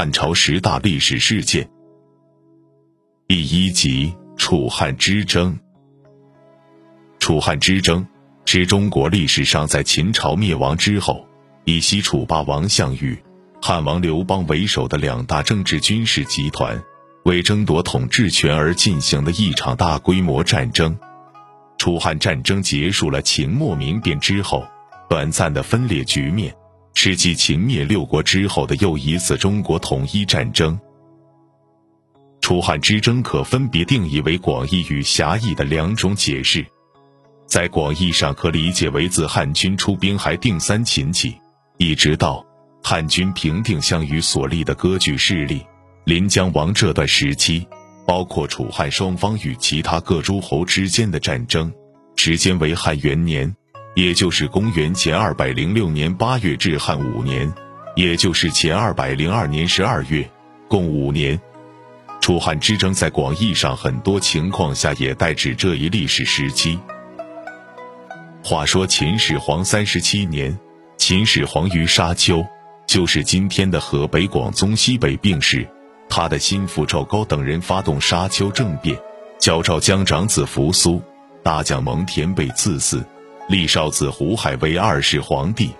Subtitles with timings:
[0.00, 1.68] 汉朝十大历史事件，
[3.28, 5.60] 第一集：楚汉之争。
[7.18, 8.08] 楚汉之争
[8.46, 11.26] 是中国历史上在秦朝灭亡之后，
[11.66, 13.22] 以西楚霸王项羽、
[13.60, 16.82] 汉王刘邦为首的两大政治军事集团
[17.26, 20.98] 为争夺统治权而进行的一场大规模战争。
[21.76, 24.66] 楚汉战争结束了秦末民变之后
[25.10, 26.56] 短暂的分裂局面。
[26.94, 30.78] 是继秦灭六国之后的又一次中国统一战争。
[32.40, 36.66] 楚汉之争可分别定义为广义与狭义的两种解释。
[37.46, 41.36] 在广义上，可理解为自汉军出兵还定三秦起，
[41.78, 42.44] 一直到
[42.82, 45.64] 汉军平定项羽所立的割据势力
[46.04, 47.66] 临江王这段时期，
[48.06, 51.72] 包括楚汉双方与其他各诸侯之间的战争，
[52.16, 53.54] 时间为汉元年。
[53.94, 57.52] 也就是公元前二百零六年八月至汉五年，
[57.96, 60.28] 也就是前二百零二年十二月，
[60.68, 61.38] 共五年。
[62.20, 66.78] 楚汉之争在广义上很多情况下也代指这一历史时期。
[68.44, 70.56] 话说秦始皇三十七年，
[70.96, 72.44] 秦始皇于沙丘，
[72.86, 75.66] 就是今天的河北广宗西北病逝，
[76.08, 78.96] 他的心腹赵高等人发动沙丘政变，
[79.38, 81.02] 叫赵将长子扶苏、
[81.42, 83.04] 大将蒙恬被赐死。
[83.50, 85.72] 立少子胡亥为二世皇帝。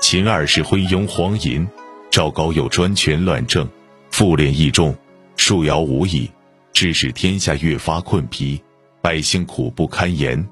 [0.00, 1.66] 秦二世昏庸荒淫，
[2.08, 3.68] 赵高又专权乱政，
[4.12, 4.96] 复敛益众，
[5.36, 6.30] 树摇无已，
[6.72, 8.62] 致使天下越发困疲，
[9.02, 10.48] 百姓苦不堪言，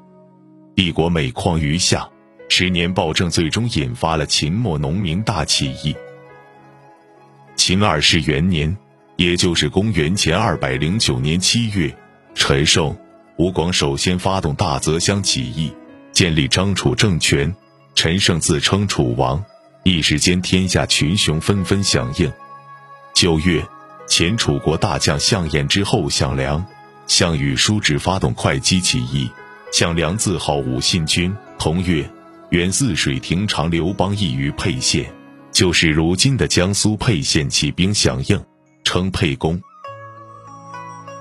[0.75, 2.09] 帝国每况愈下。
[2.49, 5.95] 十年暴政最终引发了秦末农民大起义。
[7.55, 8.77] 秦二世元年，
[9.15, 11.97] 也就是公元前二百零九年七月，
[12.35, 12.97] 陈胜。
[13.43, 15.73] 吴广首先发动大泽乡起义，
[16.12, 17.53] 建立张楚政权。
[17.97, 19.45] 陈胜自称楚王，
[19.83, 22.33] 一时间天下群雄纷纷响应。
[23.12, 23.67] 九月，
[24.07, 26.65] 前楚国大将项燕之后项梁、
[27.09, 29.28] 项羽叔侄发动会稽起义，
[29.72, 31.34] 项梁自号武信君。
[31.59, 32.09] 同月，
[32.50, 35.12] 原泗水亭长刘邦亦于沛县，
[35.50, 38.41] 就是如今的江苏沛县起兵响应，
[38.84, 39.61] 称沛公。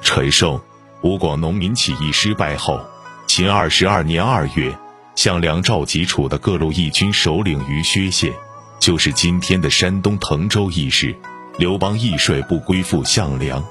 [0.03, 0.61] 陈胜。
[1.01, 2.79] 吴广农民起义失败后，
[3.25, 4.77] 秦二十二年二月，
[5.15, 8.31] 项梁召集楚的各路义军首领于薛县，
[8.79, 11.15] 就是今天的山东滕州义士。
[11.57, 13.63] 刘邦亦率部归附项梁。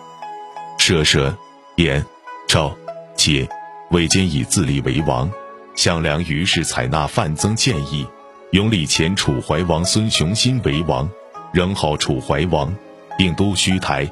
[0.76, 1.36] 射射、
[1.76, 2.04] 燕、
[2.48, 2.76] 赵、
[3.14, 3.48] 解、
[3.92, 5.30] 魏坚以自立为王，
[5.76, 8.04] 项梁于是采纳范增建议，
[8.50, 11.08] 拥立前楚怀王孙雄心为王，
[11.52, 12.74] 仍号楚怀王，
[13.16, 14.10] 并都须台。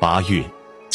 [0.00, 0.42] 八月。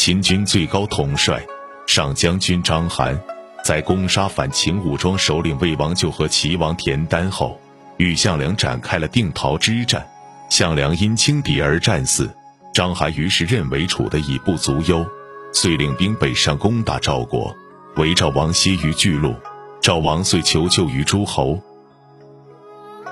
[0.06, 1.44] 秦军最高统帅
[1.88, 3.18] 上将军章邯，
[3.64, 7.60] 在攻杀反秦武装首领魏王就和齐王田丹后，
[7.96, 10.08] 与项梁展开了定陶之战。
[10.48, 12.32] 项梁因轻敌而战死，
[12.72, 15.04] 章邯于是认为楚的已不足忧，
[15.52, 17.52] 遂领兵北上攻打赵国，
[17.96, 19.34] 围赵王歇于巨鹿。
[19.80, 21.60] 赵王遂求救于诸侯。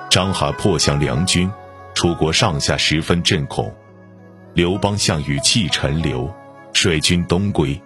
[0.09, 1.51] 章邯破项梁军，
[1.93, 3.75] 楚国上下十分震恐。
[4.53, 6.33] 刘邦、项羽弃陈留。
[6.75, 7.81] 率军东归。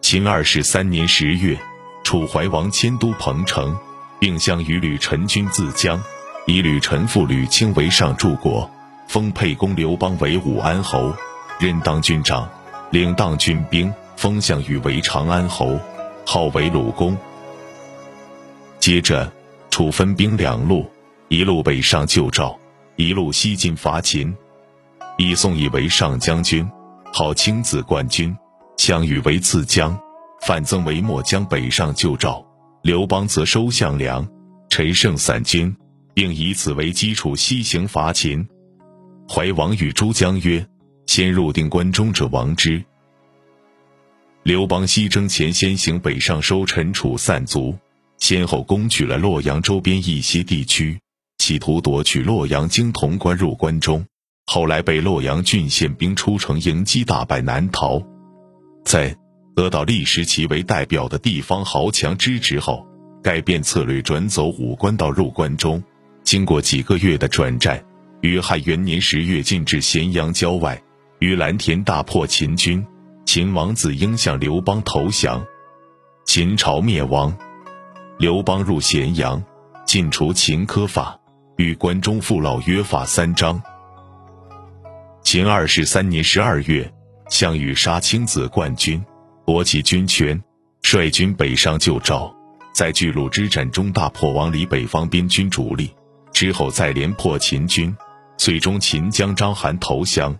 [0.00, 1.56] 秦二世三年十月，
[2.02, 3.76] 楚怀王迁都彭城，
[4.18, 6.02] 并向与吕臣军自江，
[6.46, 8.68] 以吕臣父吕青为上柱国，
[9.06, 11.14] 封沛公刘邦为武安侯，
[11.60, 12.48] 任当军长，
[12.90, 15.78] 领当军兵，封项羽为长安侯，
[16.24, 17.16] 号为鲁公。
[18.78, 19.30] 接着，
[19.70, 20.90] 楚分兵两路，
[21.28, 22.58] 一路北上救赵，
[22.94, 24.34] 一路西进伐秦，
[25.18, 26.68] 以宋义为上将军。
[27.18, 28.36] 号青子冠军，
[28.76, 29.98] 项羽为次将，
[30.42, 32.44] 范增为末将，北上救赵。
[32.82, 34.28] 刘邦则收项梁、
[34.68, 35.74] 陈胜散军，
[36.12, 38.46] 并以此为基础西行伐秦。
[39.26, 40.62] 怀王与诸将曰
[41.08, 42.84] ：“先入定关中者王之。”
[44.44, 47.74] 刘邦西征前，先行北上收陈楚散卒，
[48.18, 51.00] 先后攻取了洛阳周边一些地区，
[51.38, 54.04] 企图夺取洛阳经潼关入关中。
[54.46, 58.00] 后来被洛阳郡县兵出城迎击，大败难逃。
[58.84, 59.14] 在
[59.56, 62.86] 得到历时其为代表的地方豪强支持后，
[63.22, 65.82] 改变策略，转走武关道入关中。
[66.22, 67.84] 经过几个月的转战，
[68.20, 70.80] 于汉元年十月进至咸阳郊外，
[71.18, 72.84] 于蓝田大破秦军。
[73.24, 75.44] 秦王子婴向刘邦投降，
[76.24, 77.36] 秦朝灭亡。
[78.18, 79.42] 刘邦入咸阳，
[79.84, 81.18] 尽除秦科法，
[81.56, 83.60] 与关中父老约法三章。
[85.36, 86.90] 秦二世三年十二月，
[87.28, 89.04] 项羽杀青子冠军，
[89.44, 90.42] 夺其军权，
[90.80, 92.34] 率军北上救赵，
[92.72, 95.94] 在巨鹿之战中大破王离北方边军主力，
[96.32, 97.94] 之后再连破秦军，
[98.38, 100.34] 最终秦将章邯投降。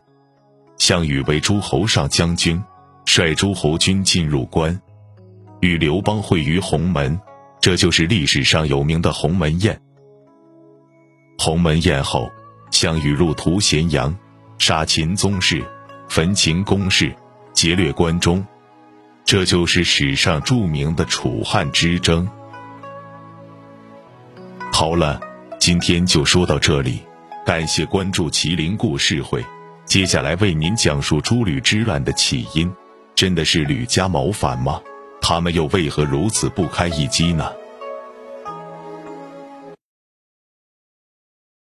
[0.78, 2.58] 项羽为诸侯上将军，
[3.04, 4.80] 率诸侯军进入关，
[5.60, 7.20] 与刘邦会于鸿门，
[7.60, 9.78] 这就是历史上有名的鸿门宴。
[11.36, 12.30] 鸿门宴后，
[12.70, 14.16] 项羽入屠咸阳，
[14.58, 15.62] 杀秦宗室，
[16.08, 17.14] 焚秦宫室，
[17.52, 18.44] 劫掠关中，
[19.24, 22.28] 这就是史上著名的楚汉之争。
[24.72, 25.20] 好了，
[25.58, 27.00] 今天就说到这里，
[27.44, 29.44] 感谢关注麒麟故事会。
[29.84, 32.72] 接下来为您讲述诸吕之乱的起因，
[33.14, 34.80] 真的是吕家谋反吗？
[35.20, 37.52] 他们又为何如此不堪一击呢？